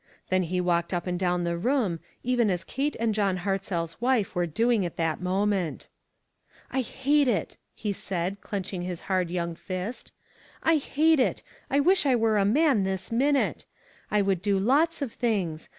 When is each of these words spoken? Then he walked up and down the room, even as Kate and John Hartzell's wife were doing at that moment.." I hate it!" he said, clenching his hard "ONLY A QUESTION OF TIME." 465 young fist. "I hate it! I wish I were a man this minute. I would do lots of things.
Then 0.29 0.41
he 0.41 0.59
walked 0.59 0.95
up 0.95 1.05
and 1.05 1.19
down 1.19 1.43
the 1.43 1.59
room, 1.59 1.99
even 2.23 2.49
as 2.49 2.63
Kate 2.63 2.95
and 2.99 3.13
John 3.13 3.37
Hartzell's 3.37 4.01
wife 4.01 4.33
were 4.33 4.47
doing 4.47 4.83
at 4.83 4.95
that 4.95 5.21
moment.." 5.21 5.89
I 6.73 6.81
hate 6.81 7.27
it!" 7.27 7.57
he 7.75 7.93
said, 7.93 8.41
clenching 8.41 8.81
his 8.81 9.01
hard 9.01 9.27
"ONLY 9.27 9.37
A 9.37 9.41
QUESTION 9.45 9.51
OF 9.51 9.57
TIME." 9.67 9.93
465 10.63 10.71
young 10.81 10.85
fist. 10.87 10.89
"I 10.89 10.93
hate 10.95 11.19
it! 11.19 11.43
I 11.69 11.79
wish 11.81 12.05
I 12.07 12.15
were 12.15 12.39
a 12.39 12.45
man 12.45 12.83
this 12.83 13.11
minute. 13.11 13.67
I 14.09 14.23
would 14.23 14.41
do 14.41 14.57
lots 14.57 15.03
of 15.03 15.13
things. 15.13 15.69